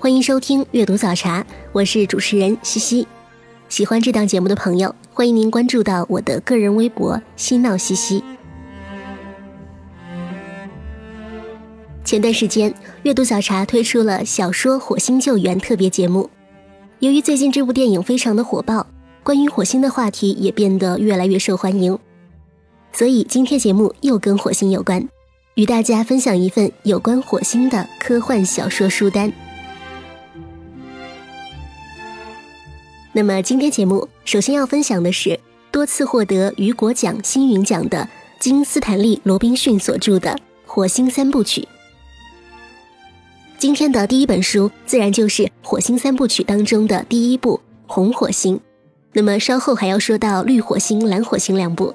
[0.00, 3.04] 欢迎收听阅读早茶，我是主持人西西。
[3.68, 8.22] 喜欢这档节目的朋友，欢迎您关注到我的个人微博“嬉闹西西”。
[12.04, 16.30] 前段时间，阅读早茶推出了小说《火星救援》特别节目。
[17.00, 18.86] 由于最近这部电影非常的火爆，
[19.24, 21.98] 关于火星的话题也变得越来越受欢迎，
[22.92, 25.08] 所以今天节目又跟火星有关。
[25.56, 29.32] 与大家分享一份有关火星的科幻小说书单。
[33.18, 35.40] 那么今天节目首先要分享的是
[35.72, 40.30] 多次获得雨果奖星云奖的金斯坦利·罗宾逊所著的
[40.64, 41.62] 《火星三部曲》。
[43.58, 47.56] 今天的第一本书自然就是《火星三部曲》当中的第一部
[47.92, 48.56] 《红火星》，
[49.12, 51.92] 那么稍后还要说到《绿火星》《蓝火星》两部。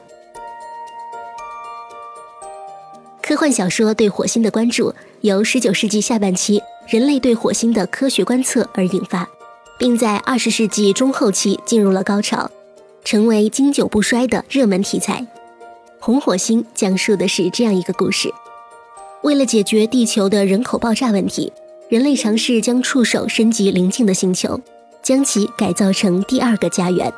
[3.22, 9.26] 科幻小说对火星的关注，由19世纪下半期人类对火星的科学观测而引发，
[9.78, 12.50] 并在20世纪中后期进入了高潮，
[13.04, 15.26] 成为经久不衰的热门题材。
[16.00, 18.34] 红火星讲述的是这样一个故事：
[19.24, 21.52] 为了解决地球的人口爆炸问题，
[21.90, 24.60] 人类尝试将触手伸及邻近的星球，
[25.02, 27.12] 将其改造成第二个家园。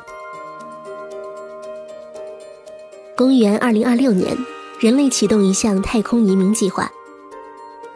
[3.16, 4.36] 公元2026年。
[4.78, 6.92] 人类启动一项太空移民计划，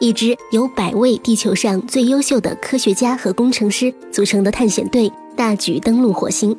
[0.01, 6.57] 一支由百位地球上最优秀的科学家和工程师组成的探险队大举登陆火星，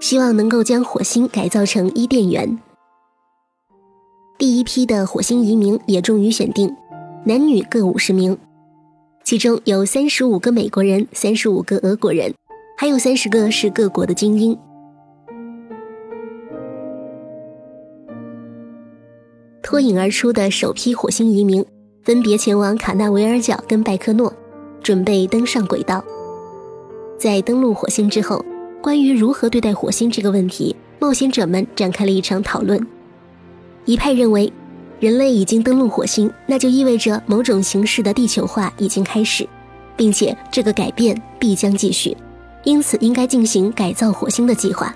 [0.00, 2.58] 希望能够将火星改造成伊甸园。
[4.36, 6.74] 第一批的火星移民也终于选定，
[7.24, 8.36] 男女各五十名，
[9.22, 12.34] 其中有三十五个美国人，三十五个俄国人，
[12.76, 14.58] 还有三十个是各国的精英。
[19.62, 21.64] 脱颖而出的首批火星移民
[22.06, 24.32] 分别前往卡纳维尔角跟拜科诺，
[24.80, 26.04] 准备登上轨道。
[27.18, 28.44] 在登陆火星之后，
[28.80, 32.80] 关于如何对待火星这个问题，冒险者们展开了一场讨论。
[33.86, 34.52] 一派认为，
[35.00, 39.44] 人类已经登陆火星，那就意味着某种形式的地球化已经开始，
[39.96, 42.16] 并且这个改变必将继续，
[42.62, 44.94] 因此应该进行改造火星的计划。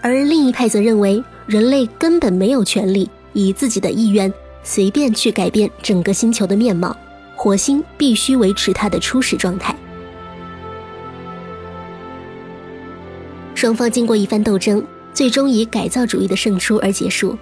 [0.00, 3.10] 而另一派则认为，人类根本没有权利。
[3.34, 4.30] 以自己的意愿
[4.62, 6.96] 随便去改变整个星球的面貌，
[7.34, 9.74] 火星必须维持它的初始状态。
[13.54, 17.36] 双方经过一番斗争，最终以改造主义的胜出而结束，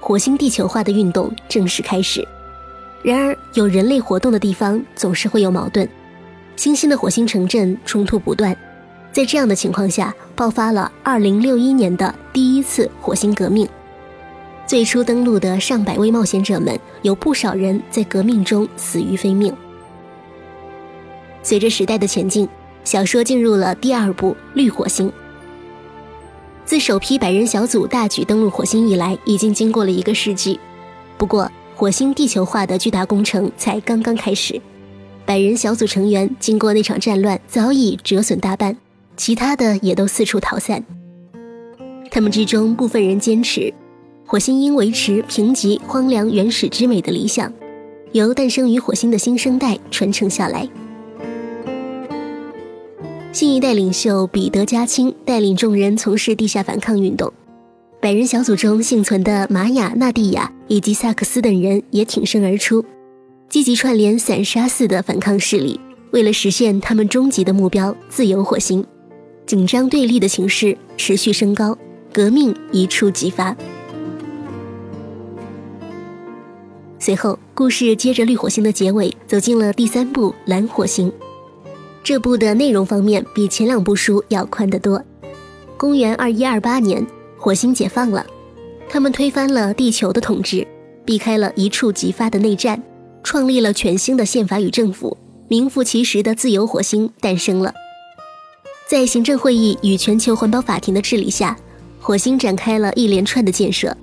[0.00, 2.26] 火星地球化的运动正式开始。
[3.02, 5.88] 然而，有人类活动的地方总是会有矛盾，
[6.56, 8.56] 新兴的火星城镇冲突不断，
[9.12, 13.68] 在这样的情况下，爆发了2061年的第一次火星革命。
[14.68, 19.50] 最初登陆的上百位冒险者们，有不少人在革命中死于非命。
[21.42, 22.46] 随着时代的前进，
[22.84, 25.08] 小说进入了第二部《绿火星》。
[26.66, 30.60] 自首批百人小组大举登陆火星以来，已经经过了一个世纪。
[31.16, 34.60] 不过，火星地球化的巨大工程才刚刚开始。
[35.24, 38.76] 百人小组成员经过那场战乱，早已折损大半，
[39.16, 40.84] 其他的也都四处逃散。
[42.10, 43.72] 他们之中部分人坚持。
[44.30, 47.50] 火星应维持贫瘠、荒凉、原始之美的理想，
[48.12, 50.68] 由诞生于火星的新生代传承下来。
[53.32, 57.32] 新一代领袖彼得·加钦带领众人从事地下反抗运动，
[58.02, 62.84] 百人小组中幸存的玛雅、纳蒂亚以及萨克斯等人也挺身而出，
[63.48, 65.80] 积极串联散沙似的反抗势力，
[66.10, 68.84] 为了实现他们终极的目标——自由火星。
[69.46, 71.74] 紧张对立的形势持续升高，
[72.12, 73.56] 革命一触即发。
[77.08, 81.10] 随后，故事接着绿火星的结尾，走进了第三部蓝火星。
[82.04, 85.02] 这部的内容方面比前两部书要宽得多。
[85.78, 87.02] 公元二一二八年，
[87.38, 88.26] 火星解放了，
[88.90, 90.68] 他们推翻了地球的统治，
[91.06, 92.78] 避开了一触即发的内战，
[93.22, 95.16] 创立了全新的宪法与政府，
[95.48, 97.72] 名副其实的自由火星诞生了。
[98.86, 101.56] 在行政会议与全球环保法庭的治理下，
[102.02, 103.96] 火星展开了一连串的建设，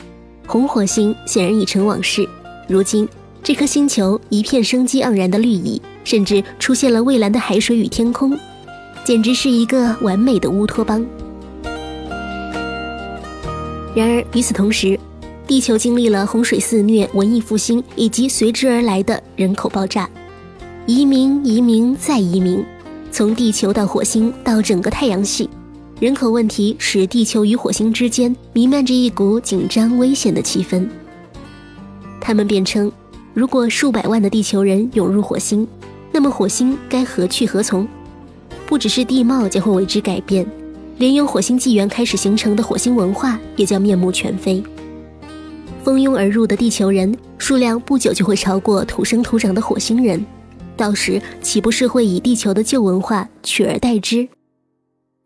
[0.47, 2.27] 红火星显然已成往事。
[2.67, 3.07] 如今，
[3.43, 8.35] 这颗星球一片生机盎然的绿意，甚至出现了蔚蓝的海水与天空，
[9.03, 11.05] 简直是一个完美的乌托邦。
[13.95, 14.99] 然而与此同时，
[15.45, 20.09] 地球经历了洪水肆虐、文艺复兴以及随之而来的人口爆炸，
[20.87, 22.65] 移民、移民再移民，
[23.11, 25.47] 从地球到火星到整个太阳系。
[25.99, 30.85] 人口问题使地球与火星之间弥漫着一股紧张危险的气氛。
[32.25, 32.91] 他们辩称，
[33.35, 35.67] 如果数百万的地球人涌入火星，
[36.11, 37.87] 那么火星该何去何从？
[38.65, 40.43] 不只是地貌将会为之改变，
[40.97, 44.63] 连由火星纪元开始形成的火星文化也将面目全非。
[45.83, 50.25] 蜂拥而入的地球人数量不久就会超过土生土长的火星人，
[50.75, 54.27] 到时岂不是会以地球的旧文化取而代之？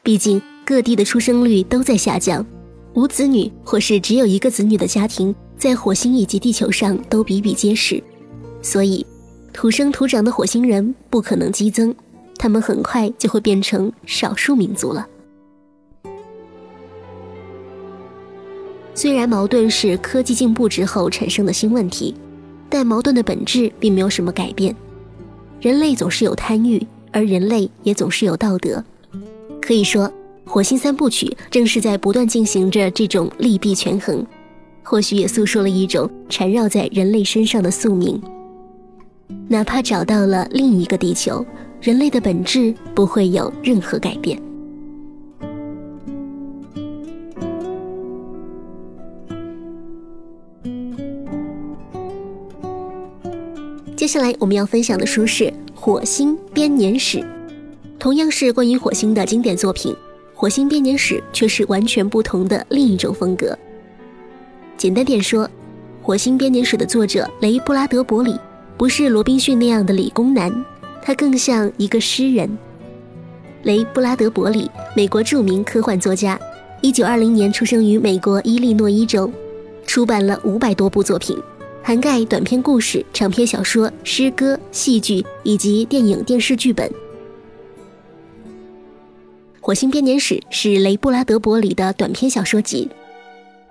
[0.03, 0.41] 毕竟。
[0.65, 2.45] 各地的出生率都在下降，
[2.93, 8.01] 无子女或是只有一个子女的家庭，在火星以及地球上都比比皆是，
[8.61, 9.05] 所以
[9.51, 11.93] 土生土长的火星人不可能激增，
[12.37, 15.05] 他们很快就会变成少数民族了。
[18.95, 22.15] 虽然矛盾是科技进步之后产生的新问题，
[22.69, 24.73] 但矛盾的本质并没有什么改变。
[25.59, 26.81] 人类总是有贪欲，
[27.11, 28.81] 而人类也总是有道德，
[29.61, 30.09] 可以说。
[30.45, 34.25] 火星三部曲正是在不断进行着这种利弊权衡，
[34.83, 38.21] 或许也诉说了一种缠绕在人类身上的宿命。
[39.47, 41.45] 哪怕找到了另一个地球，
[41.81, 44.39] 人类的本质不会有任何改变。
[53.95, 55.43] 接下来我们要分享的书是
[55.75, 57.17] 《火星编年史》，
[57.99, 59.95] 同样是关于火星的经典作品。
[60.33, 63.57] 火星编年史却是完全不同的另一种风格。
[64.79, 65.47] 简单点说，
[66.01, 68.33] 火星编年史的作者雷布拉德伯里
[68.77, 70.49] 不是罗宾逊那样的理工男，
[71.03, 72.49] 他更像一个诗人。
[73.63, 76.39] 雷布拉德伯里，美国著名科幻作家，
[76.79, 79.29] 一九二零年出生于美国伊利诺伊州，
[79.85, 81.37] 出版了五百多部作品，
[81.83, 86.87] 涵盖短篇故事、长篇小说、诗歌、戏剧以及电影、电视剧本。
[89.59, 92.89] 《火星编年史》是雷布拉德伯里的短篇小说集，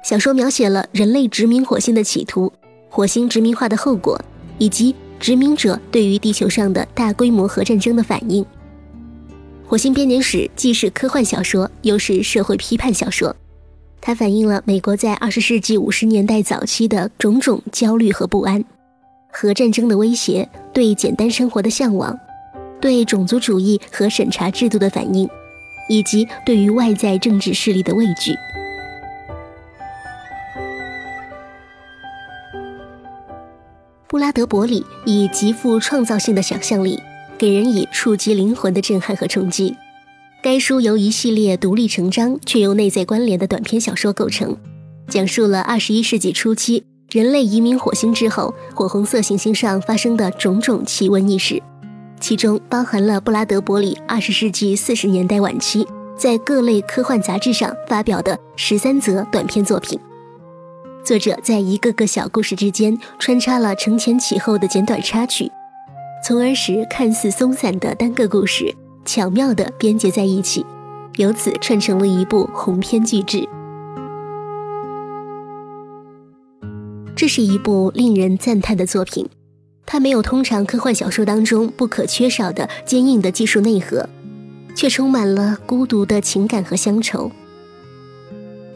[0.08, 2.50] 小说描写了人类殖民火星的企图、
[2.88, 4.18] 火星殖民化的后果，
[4.56, 8.42] 以及殖民者对于地球上的大规模核战争的反应。
[9.66, 13.36] 《火星编年史》既是科幻小说，又是社会批判小说，
[14.00, 18.64] 它反映了美国在二十世纪五十年代早期的种种焦虑和不安，
[19.30, 22.18] 核战争的威胁，对简单生活的向往，
[22.80, 25.28] 对种族主义和审查制度的反应。
[25.90, 28.34] 以及对于外在政治势力的畏惧，
[34.18, 37.00] 布拉德伯里以极富创造性的想象力，
[37.38, 39.76] 给人以触及灵魂的震撼和冲击。
[40.42, 44.56] 该书由一系列独立成章却又内在关联的短篇小说构成，
[45.06, 46.82] 讲述了二十一世纪初期
[47.12, 51.62] 人类移民火星之后，火红色行星上发生的种种奇闻异事。
[52.18, 55.86] 其中包含了布拉德伯里二十世纪四十年代晚期
[56.16, 59.96] 在各类科幻杂志上发表的十三则短篇作品。
[61.08, 65.50] 作者在一个个小故事之间穿插了承前启后的简短插曲，
[66.22, 68.70] 从而使看似松散的单个故事
[69.06, 70.66] 巧妙地编结在一起，
[71.16, 73.48] 由此串成了一部鸿篇巨制。
[77.16, 79.26] 这是一部令人赞叹的作品。
[79.86, 84.06] 它没有通常科幻小说当中不可缺少的坚硬的技术内核，
[84.74, 87.32] 却充满了孤独的情感和乡愁。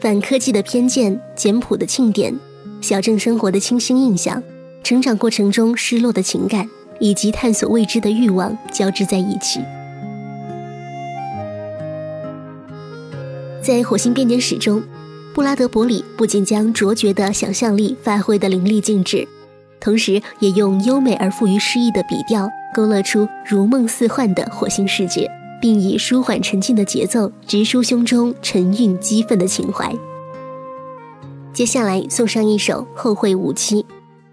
[0.03, 2.37] 反科技的偏见、简朴的庆典、
[2.81, 4.43] 小镇生活的清新印象、
[4.83, 6.69] 成长过程中失落的情感
[6.99, 9.61] 以及探索未知的欲望交织在一起。
[13.61, 14.83] 在《火星编年史》中，
[15.33, 19.25] 布拉德伯里不仅将卓绝的想象力发挥得淋漓尽致。
[19.79, 25.31] 同时，也用优美而富于诗意的笔调，勾勒出如梦似幻的火星世界，
[25.63, 29.95] 并以舒缓沉静的节奏，直抒胸中沉郁激愤的情怀。
[31.53, 33.81] 接下来送上一首《后会无期》，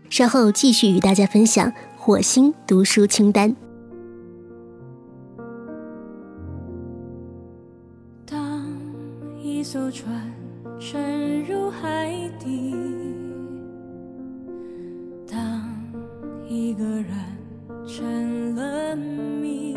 [0.09, 3.55] 稍后继续与大家分享火星读书清单。
[8.27, 8.67] 当
[9.41, 10.35] 一艘船
[10.81, 12.75] 沉入海底。
[15.31, 15.63] 当
[16.49, 17.07] 一个人
[17.87, 19.77] 成了谜，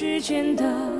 [0.00, 0.99] 之间的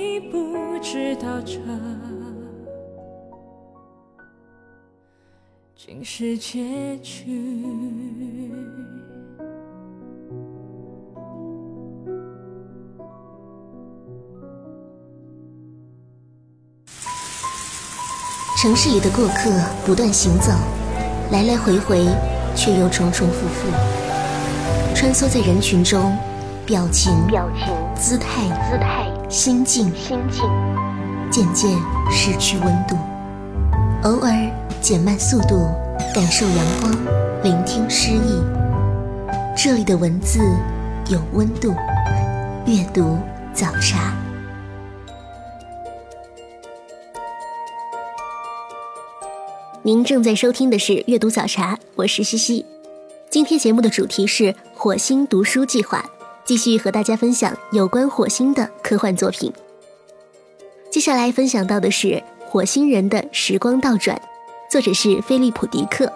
[0.00, 1.60] 你不知道这
[5.76, 7.62] 竟是结局。
[18.56, 19.50] 城市里的过客
[19.84, 20.50] 不断行走，
[21.30, 22.06] 来来回回，
[22.54, 23.68] 却又重重复复。
[24.94, 26.16] 穿梭在人群中，
[26.64, 30.42] 表情、表情、姿态、姿态、心境，心境，
[31.30, 31.70] 渐渐
[32.10, 32.96] 失去温度。
[34.02, 34.32] 偶尔
[34.82, 35.68] 减慢速度，
[36.12, 36.92] 感受阳光，
[37.44, 38.42] 聆听诗意。
[39.56, 40.40] 这里的文字
[41.08, 41.72] 有温度，
[42.66, 43.18] 阅读
[43.54, 44.12] 早茶。
[49.82, 52.66] 您正在收听的是《阅读早茶》，我是西西。
[53.30, 56.04] 今天节目的主题是火星读书计划，
[56.50, 59.52] 继续和大家分享有关火星的科幻作品。
[60.90, 62.08] 接下来分享到的是
[62.44, 64.16] 《火星人的时光倒转》，
[64.68, 66.12] 作者是菲利普·迪克。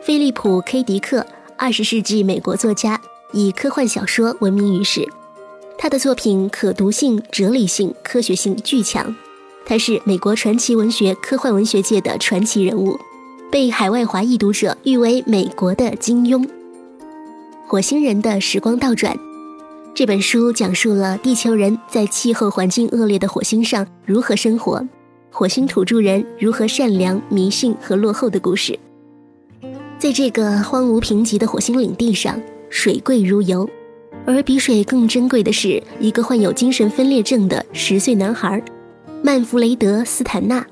[0.00, 1.26] 菲利普 ·K· 迪克，
[1.58, 2.98] 二十世纪美国作家，
[3.34, 5.06] 以科幻小说闻名于世。
[5.76, 9.14] 他的作品可读性、哲理性、科学性巨强。
[9.66, 12.98] 他是美国传奇文学科幻文学界的传奇人物，
[13.50, 16.42] 被海外华裔读者誉为美国的金庸。
[17.66, 19.14] 《火星人的时光倒转》
[19.94, 24.86] 这本书讲述了地球人在气候环境恶劣的火星上如何生活，
[25.30, 28.78] 火星土著人如何善良、迷信和落后的故事。
[29.98, 33.68] 在这个荒芜贫瘠的火星领地上，水贵如油，
[34.26, 38.62] 而比水更珍贵的是一个患有精神分裂症的十岁男孩。
[39.22, 40.64] 曼弗雷德·斯坦纳。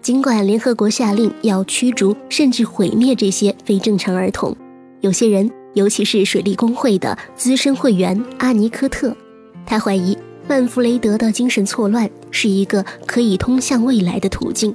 [0.00, 4.56] 尽管联合国下令要驱逐甚至毁灭这些非正常儿童，
[5.00, 9.16] 有些人，尤其是水利工会的资深会员阿尼科特，
[9.64, 10.16] 他怀疑
[10.48, 14.74] 曼弗雷德的精神错乱是一个可以通向未来的途径。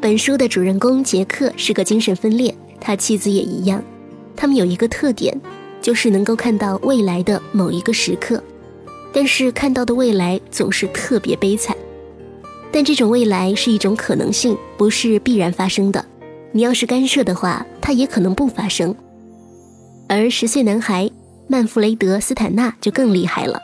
[0.00, 3.82] 本书的主人公杰克是个精神分裂，他妻子也一样，
[4.34, 5.40] 他们有一个特点，
[5.80, 8.42] 就是能够看到未来的某一个时刻。
[9.12, 11.76] 但是看到的未来总是特别悲惨。
[12.72, 16.04] 但这种未来是一种可能性，不是必然发生的。
[16.56, 18.94] 你要是干涉的话，它也可能不发生。
[20.08, 21.10] 而十岁男孩
[21.48, 23.60] 曼弗雷德·斯坦纳就更厉害了，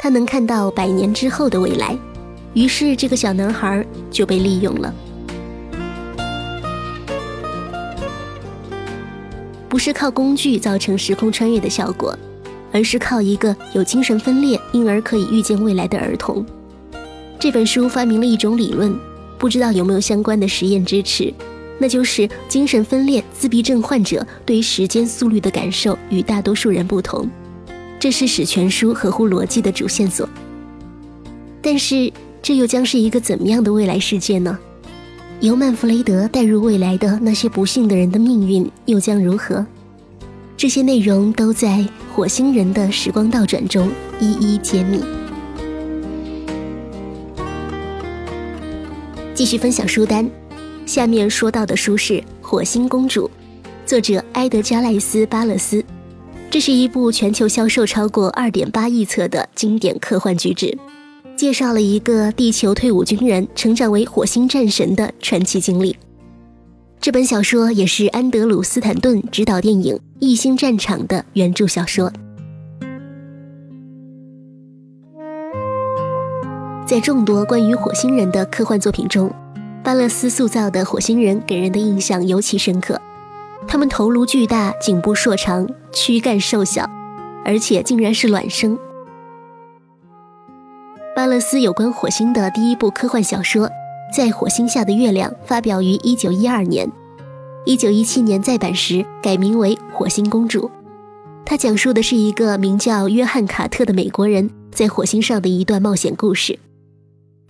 [0.00, 1.96] 他能看到百年之后的未来，
[2.54, 4.92] 于是这个小男孩就被利用了。
[9.68, 12.18] 不是靠工具造成时空穿越的效果，
[12.72, 16.44] 而是靠一个有精神分裂，因而可以预见未来的儿童。
[17.38, 18.92] 这本书发明了一种理论，
[19.38, 21.32] 不知道有没有相关的实验支持，
[21.78, 27.28] 那就是精神分裂自闭症患者对于时间速率的感受与大多数人不同，
[27.98, 30.28] 这是使全书合乎逻辑的主线索。
[31.62, 34.58] 但是，这又将是一个怎么样的未来世界呢？
[35.40, 39.64] 由曼弗雷德带入未来的那些不幸的人的命运又将如何？
[40.56, 41.68] 这些内容都在
[42.12, 45.00] 《火星人的时光倒转》中一一揭秘。
[49.32, 50.28] 继续分享书单，
[50.88, 53.30] 下面说到的书是《火星公主》，
[53.84, 55.84] 作者埃德加赖斯·巴勒斯。
[56.50, 60.74] 这是一部全球销售超过二点八亿册的经典科幻巨制，
[61.36, 65.94] 介绍了一个地球退伍军人成长为火星战神的传奇经历。
[66.98, 72.10] 这本小说也是安德鲁·斯坦顿执导电影《异星战场》的原著小说。
[76.86, 79.30] 在众多关于火星人的科幻作品中，
[79.88, 83.00] 巴勒斯塑造的火星人给人的印象尤其深刻。
[83.66, 86.86] 他们头颅巨大，颈部硕长，躯干瘦小，
[87.42, 88.78] 而且竟然是卵生。
[91.16, 93.66] 巴勒斯有关火星的第一部科幻小说
[94.14, 96.92] 《在火星下的月亮》发表于1912年
[97.64, 100.66] ，1917年再版时改名为《火星公主》。
[101.46, 106.58] 它讲述的是一个名叫约翰·卡特的美国人在火星上的一段冒险故事。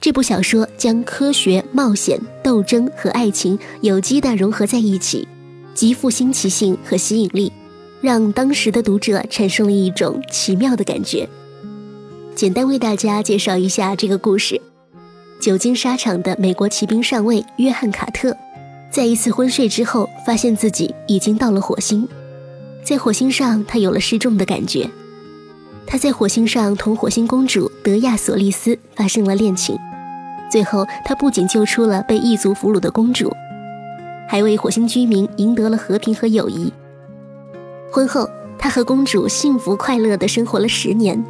[0.01, 5.27] 这部小说将科学、冒险、斗争和爱情有机地融合在一起，
[5.75, 7.53] 极富新奇性和吸引力，
[8.01, 11.29] 让当时的读者产生了一种奇妙的感觉。
[12.37, 14.61] 简单为大家介绍一下这个故事：
[15.41, 18.37] 久经沙场的美国骑兵上尉约翰·卡特，
[18.93, 22.07] 在一次昏睡之后，发现自己已经到了火星。
[22.85, 24.89] 在火星上，他有了失重的感觉。
[25.85, 29.77] 他在火星上同火星公主德亚索利斯发生了恋情。
[30.49, 33.31] 最后，他不仅救出了被异族俘虏的公主，
[34.27, 36.73] 还为火星居民赢得了和平和友谊。
[37.93, 41.23] 婚后，他和公主幸福快乐地生活了十年，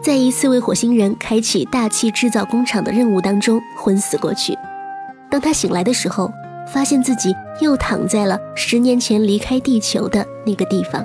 [0.00, 4.56] 在一次为火星人开启大气制造工厂的任务当中昏死过去。
[5.28, 6.30] 当他醒来的时候，
[6.66, 11.04] 发现自己又躺在了十年前离开地球的那个地方。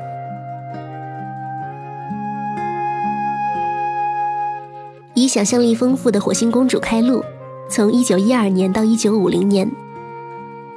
[5.16, 7.24] 以想象力丰富的火星公主开路。
[7.70, 9.70] 从一九一二年到一九五零年，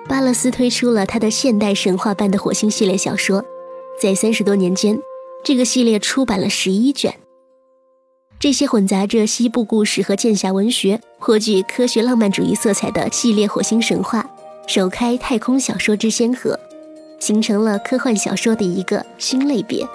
[0.09, 3.45] 巴勒斯推出了他的现代神话般的火星系列小说，
[4.01, 5.01] 在三十多年间，
[5.45, 7.15] 这个系列出版了十一卷。
[8.41, 14.29] 这些混杂着西部故事和剑侠文学、颇具科学浪漫主义色彩的系列火星神话，
[14.67, 16.59] 首开太空小说之先河，
[17.21, 19.87] 形成了科幻小说的一个新类别。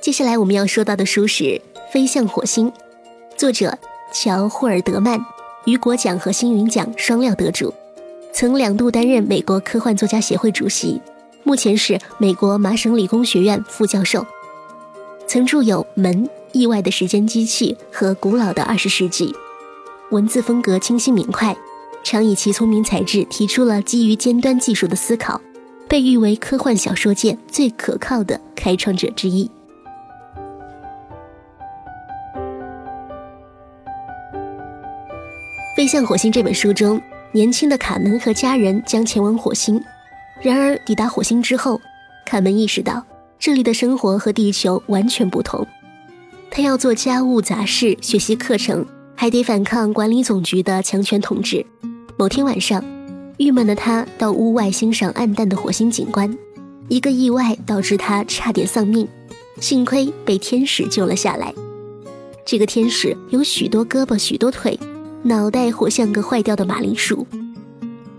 [0.00, 1.60] 接下来我们要说到的书是。
[1.94, 2.72] 飞向火星，
[3.36, 3.78] 作者
[4.12, 5.24] 乔·霍尔德曼，
[5.64, 7.72] 雨果奖和星云奖双料得主，
[8.32, 11.00] 曾两度担任美国科幻作家协会主席，
[11.44, 14.26] 目前是美国麻省理工学院副教授，
[15.28, 19.26] 曾著有《门》《意外的时间机器》和《古老的二十世纪》，
[20.10, 21.56] 文字风格清晰明快，
[22.02, 25.40] 常以其聪明才智提出了基于尖端技术的思考，
[25.86, 29.44] 被誉为科幻小说界最可靠的开创者之一。
[35.74, 39.82] 《飞向火星》这本书中，年轻的卡门和家人将前往火星。
[40.40, 41.80] 然而，抵达火星之后，
[42.24, 43.04] 卡门意识到
[43.40, 45.66] 这里的生活和地球完全不同。
[46.48, 51.66] 他要做家务杂事、学习课程，还得反抗管理总局的强权统治。
[52.16, 52.84] 某天晚上，
[53.38, 56.38] 郁闷的他到屋外欣赏暗淡的火星景观，
[56.88, 59.08] 一个意外导致他差点丧命，
[59.58, 61.52] 幸亏被天使救了下来。
[62.46, 64.78] 这个天使有许多胳膊，许多腿。
[65.26, 67.26] 脑袋活像个坏掉的马铃薯。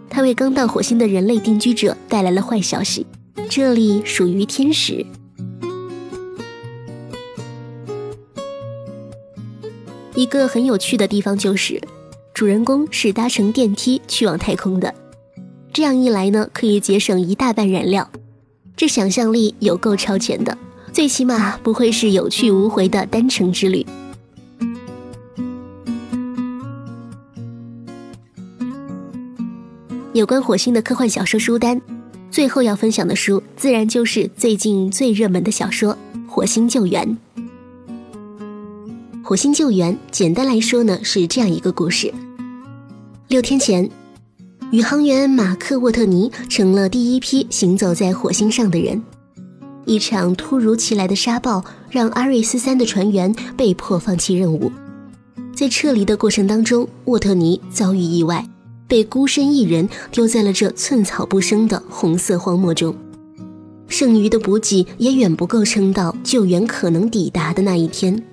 [0.10, 3.06] 他为刚到火星的人类定居者带来了坏消息：
[3.48, 5.06] 这里属于天使。
[10.16, 11.80] 一个很有趣的地方就是，
[12.34, 14.92] 主人公是搭乘电梯去往太空的。
[15.72, 18.10] 这样一来呢，可以节省一大半燃料。
[18.76, 20.58] 这想象力有够超前的，
[20.92, 23.86] 最起码不会是有去无回的单程之旅。
[30.16, 31.82] 有关火星的科幻小说书单，
[32.32, 35.94] 最后要分享的书自然就是最近最热门的小说
[36.26, 37.06] 《火星救援》。
[39.22, 42.14] 《火星救援》简单来说呢，是这样一个故事：
[43.28, 43.90] 六天前，
[44.72, 49.04] 宇航员马克·沃特尼成了第一批行走在火星上的人。
[49.84, 54.72] 一场突如其来的沙暴让阿瑞斯三的船员被迫放弃任务，
[55.54, 58.48] 在撤离的过程当中，沃特尼遭遇意外。
[58.88, 62.96] 被孤身一人丢在了这寸草不生的红色荒漠中，
[63.88, 68.24] 剩余的补给也远不够撑到救援可能抵达的那一天。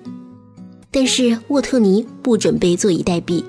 [0.91, 3.43] 但是沃特尼不准备坐以待毙，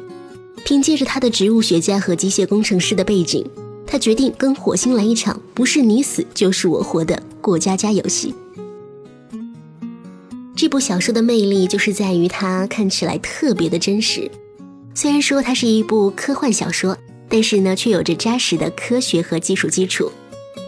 [0.65, 3.45] 凭借着他的植物学家和机械工程师的背景，
[3.87, 8.35] 他决定跟火星来一场不是你死就是我活的过家家游戏。
[10.57, 14.31] 这部小说的魅力就是在于它看起来特别的真实。
[14.95, 16.97] 虽然说它是一部科幻小说，
[17.29, 20.11] 但是呢，却有着扎实的科学和技术基础。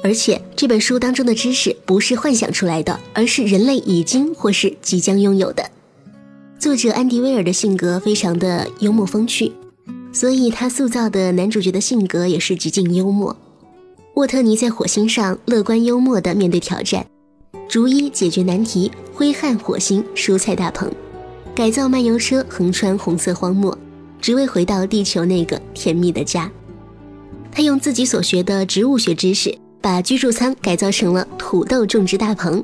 [0.02, 5.68] 而且这本书当中的知识不是幻想出来的，而是人类已经或是即将拥有的。
[6.58, 9.52] 作者安迪威尔的性格非常的幽默风趣，
[10.12, 13.36] 所以他塑造的男主角的性格也是极尽幽默。
[14.14, 17.06] 沃特尼在火星上乐观幽默地面对挑战，
[17.68, 20.90] 逐一解决难题，挥汗火星蔬菜大棚，
[21.54, 23.76] 改造漫游车横穿红色荒漠。
[24.20, 26.50] 只为回到地球那个甜蜜的家。
[27.50, 32.62] 他用自己所学的植物学知识，把居住舱改造成了土豆种植大棚；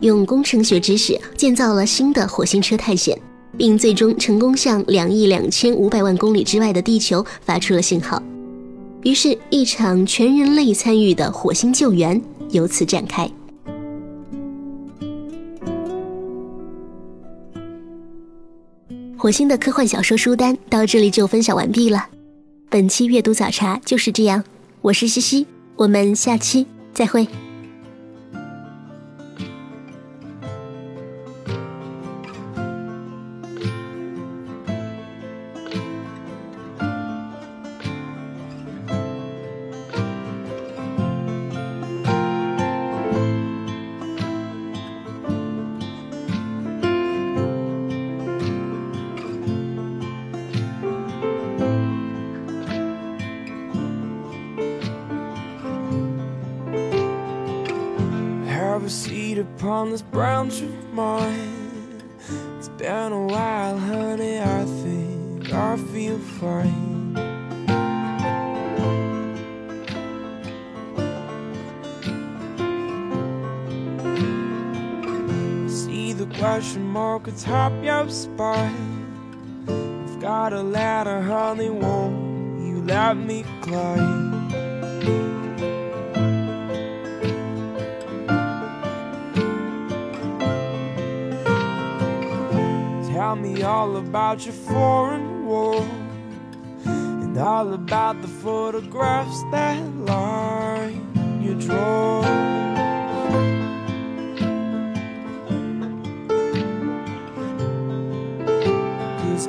[0.00, 3.20] 用工程学知识建造了新的火星车探险，
[3.58, 8.22] 并最终成功向两亿两千五百万公里之外的地球发出了信号。
[9.02, 13.30] 于是，一场全人类参与的火星救援由此展开。
[19.22, 22.08] 火星的科幻小说书单到这里就分享完毕了。
[22.68, 24.42] 本期阅读早茶就是这样，
[24.80, 27.24] 我是西西，我们下期再会。
[76.42, 79.06] Question mark atop your spine.
[79.68, 81.70] I've got a ladder, honey.
[81.70, 84.50] Won't you let me climb?
[93.12, 95.80] Tell me all about your foreign war
[96.84, 102.71] And all about the photographs that line your drawer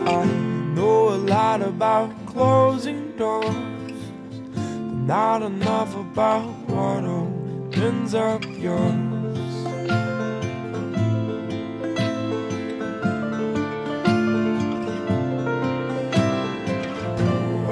[0.05, 0.25] I
[0.75, 3.45] know a lot about closing doors
[4.53, 9.13] But not enough about what opens up yours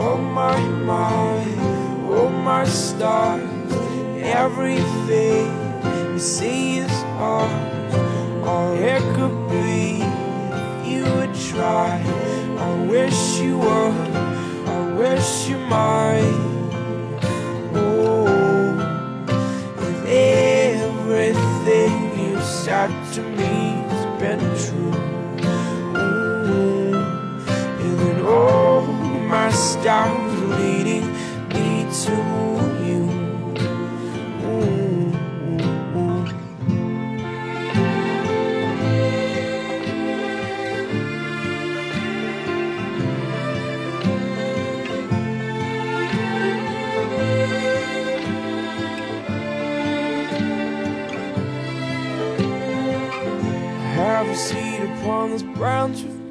[0.03, 1.43] Oh my, my,
[2.09, 3.43] oh my stars.
[4.23, 5.51] Everything
[6.13, 7.95] you see is ours.
[8.45, 9.40] All it could
[13.43, 14.11] you would.
[14.75, 16.37] I wish you might.
[17.73, 18.27] Oh,
[19.77, 19.97] if
[20.85, 23.53] everything you said to me
[23.89, 24.95] has been true.
[25.95, 26.93] Oh,
[27.83, 28.81] and then all
[29.35, 30.20] my stars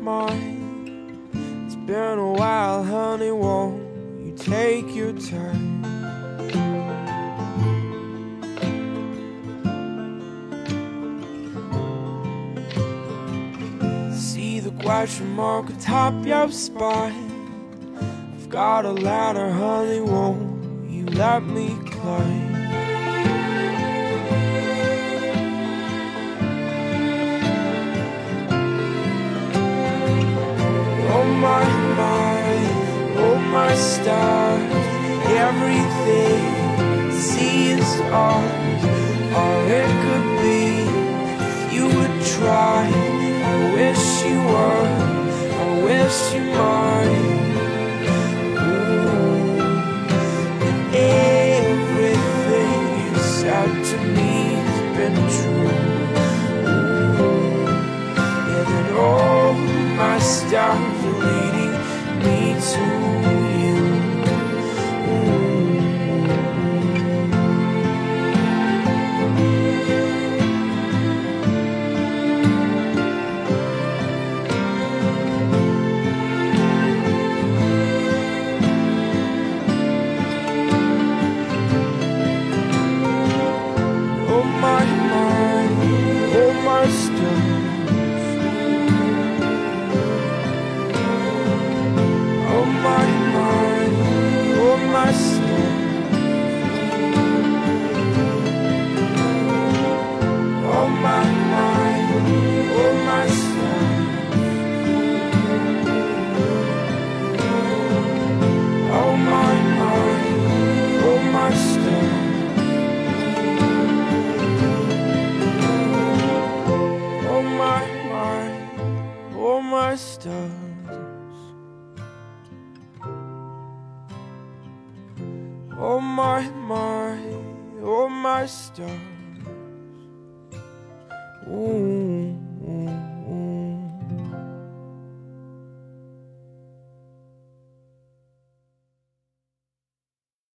[0.01, 1.29] mine.
[1.67, 3.83] It's been a while, honey, won't
[4.25, 5.83] you take your time?
[14.13, 17.31] See the question mark atop your spine.
[18.35, 22.50] I've got a ladder, honey, won't you let me climb?
[31.40, 31.64] my
[31.96, 34.59] mind, oh my star,
[35.46, 39.00] everything, see is all.